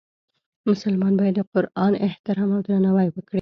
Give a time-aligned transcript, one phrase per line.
[0.69, 3.29] مسلمان باید د قرآن احترام او درناوی وکړي.